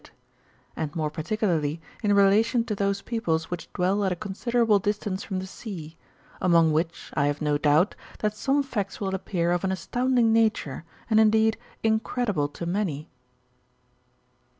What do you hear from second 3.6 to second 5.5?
dwell at a considerable distance from the